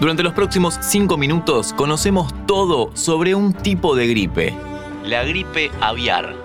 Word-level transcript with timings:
Durante 0.00 0.22
los 0.22 0.32
próximos 0.32 0.78
5 0.80 1.16
minutos 1.16 1.72
conocemos 1.72 2.32
todo 2.46 2.92
sobre 2.94 3.34
un 3.34 3.52
tipo 3.52 3.96
de 3.96 4.06
gripe, 4.06 4.54
la 5.04 5.24
gripe 5.24 5.72
aviar. 5.80 6.36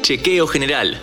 Chequeo 0.00 0.46
general. 0.46 0.98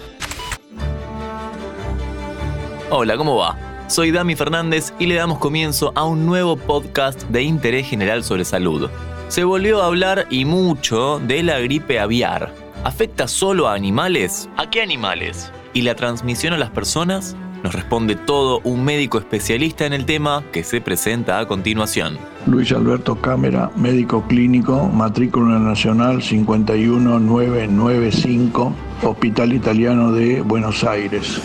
Hola, 2.90 3.16
¿cómo 3.16 3.36
va? 3.36 3.86
Soy 3.88 4.10
Dami 4.10 4.36
Fernández 4.36 4.92
y 4.98 5.06
le 5.06 5.14
damos 5.14 5.38
comienzo 5.38 5.92
a 5.94 6.04
un 6.04 6.26
nuevo 6.26 6.58
podcast 6.58 7.22
de 7.26 7.44
interés 7.44 7.88
general 7.88 8.24
sobre 8.24 8.44
salud. 8.44 8.90
Se 9.28 9.44
volvió 9.44 9.84
a 9.84 9.86
hablar 9.86 10.26
y 10.32 10.46
mucho 10.46 11.20
de 11.20 11.44
la 11.44 11.60
gripe 11.60 12.00
aviar. 12.00 12.52
¿Afecta 12.84 13.28
solo 13.28 13.68
a 13.68 13.76
animales? 13.76 14.50
¿A 14.58 14.72
qué 14.72 14.82
animales? 14.82 15.52
¿Y 15.76 15.84
la 15.84 15.94
transmisión 15.94 16.54
a 16.54 16.58
las 16.58 16.72
personas? 16.72 17.36
Nos 17.66 17.74
responde 17.74 18.16
todo 18.16 18.62
un 18.64 18.86
médico 18.86 19.18
especialista 19.18 19.88
en 19.88 19.94
el 19.94 20.06
tema 20.06 20.44
que 20.52 20.64
se 20.64 20.82
presenta 20.82 21.40
a 21.40 21.48
continuación. 21.48 22.20
Luis 22.46 22.72
Alberto 22.72 23.20
Cámara, 23.20 23.72
médico 23.76 24.24
clínico, 24.28 24.88
matrícula 24.88 25.58
nacional 25.58 26.22
51995, 26.22 28.72
Hospital 29.02 29.54
Italiano 29.54 30.12
de 30.12 30.42
Buenos 30.42 30.84
Aires. 30.84 31.42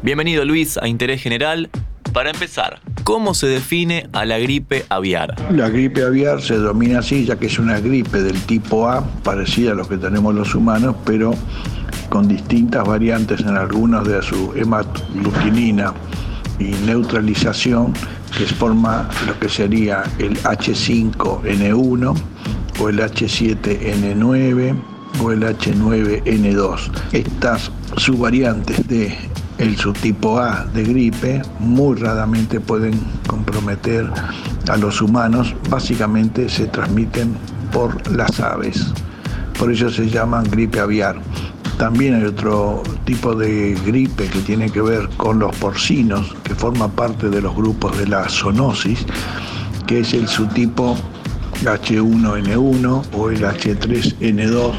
Bienvenido 0.00 0.46
Luis 0.46 0.78
a 0.78 0.88
Interés 0.88 1.22
General. 1.22 1.68
Para 2.14 2.30
empezar, 2.30 2.80
¿cómo 3.04 3.34
se 3.34 3.46
define 3.46 4.08
a 4.14 4.24
la 4.24 4.38
gripe 4.38 4.86
aviar? 4.88 5.36
La 5.52 5.68
gripe 5.68 6.02
aviar 6.02 6.40
se 6.40 6.54
denomina 6.54 7.00
así 7.00 7.26
ya 7.26 7.36
que 7.36 7.44
es 7.46 7.58
una 7.58 7.78
gripe 7.78 8.22
del 8.22 8.40
tipo 8.46 8.88
A, 8.88 9.04
parecida 9.22 9.72
a 9.72 9.74
lo 9.74 9.86
que 9.86 9.98
tenemos 9.98 10.34
los 10.34 10.54
humanos, 10.54 10.96
pero 11.04 11.34
con 12.10 12.28
distintas 12.28 12.86
variantes 12.86 13.40
en 13.40 13.56
algunos 13.56 14.06
de 14.06 14.20
su 14.20 14.52
hemaglutinina 14.54 15.94
y 16.58 16.72
neutralización 16.84 17.94
que 18.36 18.44
forma 18.44 19.08
lo 19.26 19.38
que 19.38 19.48
sería 19.48 20.02
el 20.18 20.36
H5N1 20.42 22.14
o 22.80 22.88
el 22.88 22.98
H7N9 22.98 24.74
o 25.22 25.32
el 25.32 25.42
H9N2. 25.42 26.90
Estas 27.12 27.70
subvariantes 27.96 28.86
de 28.86 29.16
el 29.58 29.76
subtipo 29.76 30.38
A 30.38 30.64
de 30.72 30.84
gripe 30.84 31.42
muy 31.58 31.96
raramente 31.96 32.60
pueden 32.60 32.98
comprometer 33.26 34.10
a 34.68 34.76
los 34.76 35.02
humanos, 35.02 35.54
básicamente 35.68 36.48
se 36.48 36.66
transmiten 36.66 37.34
por 37.72 38.10
las 38.10 38.40
aves, 38.40 38.92
por 39.58 39.70
ello 39.70 39.90
se 39.90 40.08
llaman 40.08 40.44
gripe 40.44 40.80
aviar. 40.80 41.20
También 41.80 42.14
hay 42.14 42.24
otro 42.24 42.82
tipo 43.06 43.34
de 43.34 43.74
gripe 43.86 44.28
que 44.28 44.40
tiene 44.40 44.70
que 44.70 44.82
ver 44.82 45.08
con 45.16 45.38
los 45.38 45.56
porcinos, 45.56 46.36
que 46.44 46.54
forma 46.54 46.88
parte 46.88 47.30
de 47.30 47.40
los 47.40 47.56
grupos 47.56 47.96
de 47.96 48.06
la 48.06 48.28
zoonosis, 48.28 49.06
que 49.86 50.00
es 50.00 50.12
el 50.12 50.28
subtipo 50.28 50.94
H1N1 51.64 53.02
o 53.14 53.30
el 53.30 53.42
H3N2, 53.42 54.72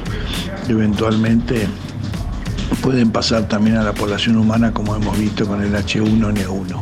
eventualmente 0.69 1.67
pueden 2.83 3.09
pasar 3.09 3.47
también 3.47 3.77
a 3.77 3.83
la 3.83 3.93
población 3.93 4.37
humana 4.37 4.71
como 4.71 4.95
hemos 4.95 5.17
visto 5.17 5.47
con 5.47 5.59
el 5.63 5.73
H1N1. 5.73 6.81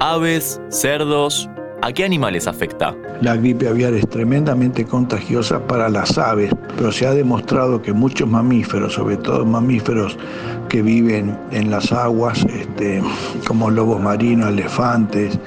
Aves, 0.00 0.60
cerdos, 0.68 1.48
¿a 1.82 1.92
qué 1.92 2.04
animales 2.04 2.46
afecta? 2.46 2.94
La 3.20 3.36
gripe 3.36 3.68
aviar 3.68 3.94
es 3.94 4.08
tremendamente 4.08 4.84
contagiosa 4.84 5.66
para 5.66 5.88
las 5.88 6.18
aves, 6.18 6.50
pero 6.76 6.92
se 6.92 7.06
ha 7.06 7.12
demostrado 7.12 7.82
que 7.82 7.92
muchos 7.92 8.28
mamíferos, 8.28 8.94
sobre 8.94 9.16
todo 9.16 9.44
mamíferos 9.44 10.16
que 10.68 10.82
viven 10.82 11.36
en 11.50 11.70
las 11.70 11.92
aguas, 11.92 12.44
este, 12.44 13.02
como 13.46 13.70
lobos 13.70 14.00
marinos, 14.00 14.50
elefantes, 14.50 15.38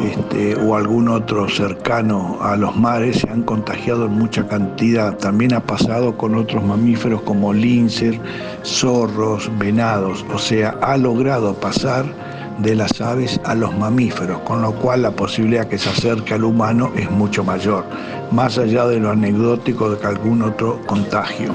este, 0.00 0.56
o 0.56 0.76
algún 0.76 1.08
otro 1.08 1.46
cercano 1.48 2.38
a 2.40 2.56
los 2.56 2.74
mares 2.74 3.18
se 3.18 3.28
han 3.28 3.42
contagiado 3.42 4.06
en 4.06 4.12
mucha 4.12 4.46
cantidad. 4.48 5.16
También 5.18 5.52
ha 5.52 5.60
pasado 5.60 6.16
con 6.16 6.34
otros 6.36 6.64
mamíferos 6.64 7.20
como 7.22 7.52
linces, 7.52 8.18
zorros, 8.64 9.50
venados. 9.58 10.24
O 10.32 10.38
sea, 10.38 10.76
ha 10.80 10.96
logrado 10.96 11.52
pasar 11.54 12.06
de 12.62 12.74
las 12.74 13.00
aves 13.00 13.40
a 13.44 13.54
los 13.54 13.76
mamíferos, 13.76 14.40
con 14.40 14.62
lo 14.62 14.72
cual 14.72 15.02
la 15.02 15.10
posibilidad 15.10 15.66
que 15.66 15.78
se 15.78 15.88
acerque 15.88 16.34
al 16.34 16.44
humano 16.44 16.92
es 16.96 17.10
mucho 17.10 17.42
mayor, 17.42 17.84
más 18.30 18.58
allá 18.58 18.86
de 18.86 19.00
lo 19.00 19.10
anecdótico 19.10 19.90
de 19.90 19.98
que 19.98 20.06
algún 20.06 20.42
otro 20.42 20.80
contagio. 20.86 21.54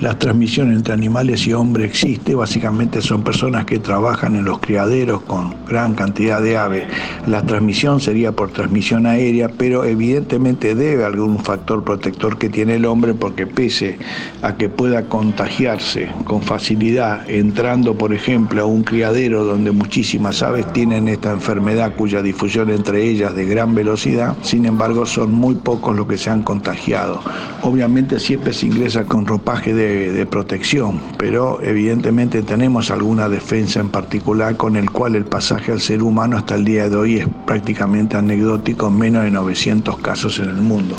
La 0.00 0.18
transmisión 0.18 0.72
entre 0.72 0.94
animales 0.94 1.46
y 1.46 1.52
hombres 1.52 1.90
existe, 1.90 2.34
básicamente 2.34 3.02
son 3.02 3.22
personas 3.22 3.66
que 3.66 3.78
trabajan 3.78 4.34
en 4.34 4.46
los 4.46 4.58
criaderos 4.58 5.20
con 5.20 5.54
gran 5.66 5.92
cantidad 5.92 6.40
de 6.40 6.56
aves. 6.56 6.84
La 7.26 7.42
transmisión 7.42 8.00
sería 8.00 8.32
por 8.32 8.50
transmisión 8.50 9.04
aérea, 9.04 9.50
pero 9.50 9.84
evidentemente 9.84 10.74
debe 10.74 11.04
algún 11.04 11.38
factor 11.40 11.84
protector 11.84 12.38
que 12.38 12.48
tiene 12.48 12.76
el 12.76 12.86
hombre 12.86 13.12
porque 13.12 13.46
pese 13.46 13.98
a 14.40 14.56
que 14.56 14.70
pueda 14.70 15.04
contagiarse 15.04 16.08
con 16.24 16.40
facilidad 16.40 17.28
entrando, 17.28 17.94
por 17.94 18.14
ejemplo, 18.14 18.62
a 18.62 18.64
un 18.64 18.84
criadero 18.84 19.44
donde 19.44 19.70
muchísimas 19.70 20.42
aves 20.42 20.72
tienen 20.72 21.08
esta 21.08 21.30
enfermedad 21.32 21.94
cuya 21.94 22.22
difusión 22.22 22.70
entre 22.70 23.04
ellas 23.04 23.34
de 23.36 23.44
gran 23.44 23.74
velocidad, 23.74 24.34
sin 24.40 24.64
embargo 24.64 25.04
son 25.04 25.32
muy 25.32 25.56
pocos 25.56 25.94
los 25.94 26.06
que 26.06 26.16
se 26.16 26.30
han 26.30 26.42
contagiado. 26.42 27.20
Obviamente 27.60 28.18
siempre 28.18 28.54
se 28.54 28.64
ingresa 28.64 29.04
con 29.04 29.26
ropaje 29.26 29.74
de 29.74 29.89
de, 29.90 30.26
protección, 30.26 31.00
pero 31.18 31.60
evidentemente 31.62 32.42
tenemos 32.42 32.90
alguna 32.90 33.28
defensa 33.28 33.80
en 33.80 33.88
particular 33.88 34.56
con 34.56 34.76
el 34.76 34.90
cual 34.90 35.16
el 35.16 35.24
pasaje 35.24 35.72
al 35.72 35.80
ser 35.80 36.02
humano 36.02 36.36
hasta 36.36 36.54
el 36.54 36.64
día 36.64 36.88
de 36.88 36.96
hoy 36.96 37.16
es 37.18 37.26
prácticamente 37.46 38.16
anecdótico, 38.16 38.90
menos 38.90 39.24
de 39.24 39.30
900 39.30 39.98
casos 39.98 40.38
en 40.38 40.50
el 40.50 40.56
mundo. 40.56 40.96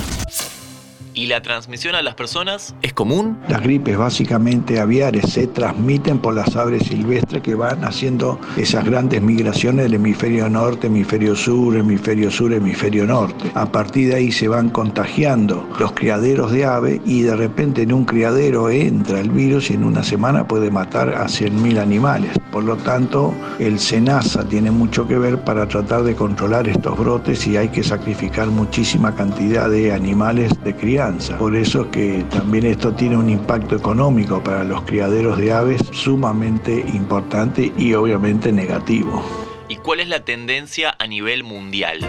¿Y 1.21 1.27
la 1.27 1.43
transmisión 1.43 1.93
a 1.93 2.01
las 2.01 2.15
personas 2.15 2.73
es 2.81 2.93
común? 2.93 3.37
Las 3.47 3.61
gripes 3.61 3.95
básicamente 3.95 4.79
aviares 4.79 5.31
se 5.31 5.45
transmiten 5.45 6.17
por 6.17 6.33
las 6.33 6.55
aves 6.55 6.87
silvestres 6.87 7.43
que 7.43 7.53
van 7.53 7.83
haciendo 7.83 8.39
esas 8.57 8.83
grandes 8.85 9.21
migraciones 9.21 9.83
del 9.83 9.93
hemisferio 9.93 10.49
norte, 10.49 10.87
hemisferio 10.87 11.35
sur, 11.35 11.77
hemisferio 11.77 12.31
sur, 12.31 12.51
hemisferio 12.51 13.05
norte. 13.05 13.51
A 13.53 13.71
partir 13.71 14.09
de 14.09 14.15
ahí 14.15 14.31
se 14.31 14.47
van 14.47 14.71
contagiando 14.71 15.69
los 15.79 15.91
criaderos 15.91 16.51
de 16.53 16.65
ave 16.65 16.99
y 17.05 17.21
de 17.21 17.35
repente 17.35 17.83
en 17.83 17.93
un 17.93 18.05
criadero 18.05 18.71
entra 18.71 19.19
el 19.19 19.29
virus 19.29 19.69
y 19.69 19.75
en 19.75 19.83
una 19.83 20.01
semana 20.01 20.47
puede 20.47 20.71
matar 20.71 21.09
a 21.09 21.27
100.000 21.27 21.77
animales. 21.77 22.31
Por 22.51 22.63
lo 22.63 22.77
tanto, 22.77 23.31
el 23.59 23.79
SENASA 23.79 24.49
tiene 24.49 24.71
mucho 24.71 25.07
que 25.07 25.19
ver 25.19 25.37
para 25.43 25.67
tratar 25.67 26.01
de 26.01 26.15
controlar 26.15 26.67
estos 26.67 26.97
brotes 26.97 27.45
y 27.45 27.57
hay 27.57 27.69
que 27.69 27.83
sacrificar 27.83 28.47
muchísima 28.47 29.13
cantidad 29.13 29.69
de 29.69 29.93
animales 29.93 30.51
de 30.63 30.75
crianza 30.75 31.10
por 31.37 31.55
eso 31.55 31.89
que 31.91 32.25
también 32.29 32.65
esto 32.65 32.93
tiene 32.93 33.17
un 33.17 33.29
impacto 33.29 33.75
económico 33.75 34.43
para 34.43 34.63
los 34.63 34.81
criaderos 34.83 35.37
de 35.37 35.51
aves 35.51 35.81
sumamente 35.91 36.85
importante 36.93 37.71
y 37.77 37.93
obviamente 37.93 38.51
negativo. 38.51 39.23
¿Y 39.67 39.77
cuál 39.77 40.01
es 40.01 40.09
la 40.09 40.25
tendencia 40.25 40.95
a 40.99 41.07
nivel 41.07 41.43
mundial? 41.43 41.99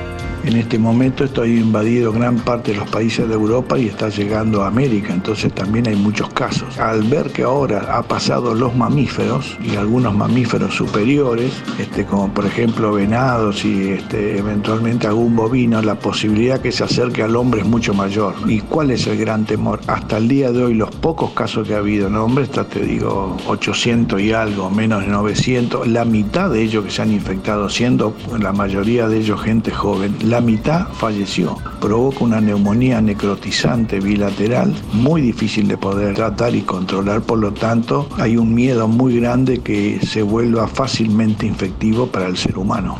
En 0.44 0.56
este 0.56 0.78
momento 0.78 1.24
esto 1.24 1.42
ha 1.42 1.46
invadido 1.46 2.12
gran 2.12 2.36
parte 2.36 2.72
de 2.72 2.78
los 2.78 2.90
países 2.90 3.28
de 3.28 3.34
Europa 3.34 3.78
y 3.78 3.86
está 3.86 4.08
llegando 4.08 4.62
a 4.62 4.66
América, 4.66 5.12
entonces 5.12 5.54
también 5.54 5.86
hay 5.86 5.94
muchos 5.94 6.30
casos. 6.30 6.78
Al 6.78 7.04
ver 7.04 7.30
que 7.30 7.44
ahora 7.44 7.96
ha 7.96 8.02
pasado 8.02 8.52
los 8.54 8.74
mamíferos 8.74 9.56
y 9.62 9.76
algunos 9.76 10.14
mamíferos 10.14 10.74
superiores, 10.74 11.52
este, 11.78 12.04
como 12.04 12.28
por 12.34 12.44
ejemplo 12.44 12.92
venados 12.92 13.64
y 13.64 13.90
este, 13.90 14.38
eventualmente 14.38 15.06
algún 15.06 15.36
bovino, 15.36 15.80
la 15.80 15.94
posibilidad 15.94 16.60
que 16.60 16.72
se 16.72 16.82
acerque 16.82 17.22
al 17.22 17.36
hombre 17.36 17.60
es 17.60 17.66
mucho 17.66 17.94
mayor. 17.94 18.34
¿Y 18.46 18.60
cuál 18.60 18.90
es 18.90 19.06
el 19.06 19.18
gran 19.18 19.44
temor? 19.44 19.80
Hasta 19.86 20.18
el 20.18 20.26
día 20.26 20.50
de 20.50 20.64
hoy, 20.64 20.74
los 20.74 20.90
pocos 20.90 21.30
casos 21.30 21.68
que 21.68 21.74
ha 21.74 21.78
habido 21.78 22.08
en 22.08 22.16
hombres, 22.16 22.50
te 22.50 22.80
digo 22.80 23.36
800 23.46 24.20
y 24.20 24.32
algo, 24.32 24.70
menos 24.70 25.02
de 25.02 25.08
900, 25.08 25.86
la 25.86 26.04
mitad 26.04 26.50
de 26.50 26.62
ellos 26.62 26.84
que 26.84 26.90
se 26.90 27.02
han 27.02 27.12
infectado, 27.12 27.68
siendo 27.68 28.14
la 28.38 28.52
mayoría 28.52 29.08
de 29.08 29.18
ellos 29.18 29.40
gente 29.40 29.70
joven, 29.70 30.16
la 30.32 30.40
mitad 30.40 30.88
falleció. 30.94 31.58
Provoca 31.78 32.24
una 32.24 32.40
neumonía 32.40 33.02
necrotizante 33.02 34.00
bilateral 34.00 34.74
muy 34.94 35.20
difícil 35.20 35.68
de 35.68 35.76
poder 35.76 36.14
tratar 36.14 36.54
y 36.54 36.62
controlar, 36.62 37.20
por 37.20 37.38
lo 37.38 37.52
tanto 37.52 38.08
hay 38.16 38.38
un 38.38 38.54
miedo 38.54 38.88
muy 38.88 39.20
grande 39.20 39.58
que 39.58 40.00
se 40.00 40.22
vuelva 40.22 40.66
fácilmente 40.68 41.44
infectivo 41.44 42.06
para 42.06 42.28
el 42.28 42.38
ser 42.38 42.56
humano. 42.56 42.98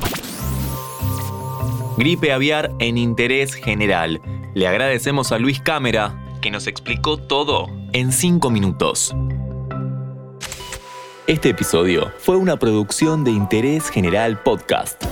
Gripe 1.96 2.32
aviar 2.32 2.70
en 2.80 2.98
interés 2.98 3.54
general. 3.54 4.20
Le 4.52 4.68
agradecemos 4.68 5.32
a 5.32 5.38
Luis 5.38 5.58
Cámara 5.58 6.22
que 6.42 6.50
nos 6.50 6.66
explicó 6.66 7.16
todo 7.16 7.68
en 7.94 8.12
5 8.12 8.50
minutos. 8.50 9.16
Este 11.26 11.48
episodio 11.48 12.12
fue 12.18 12.36
una 12.36 12.58
producción 12.58 13.24
de 13.24 13.30
Interés 13.30 13.88
General 13.88 14.38
Podcast 14.42 15.11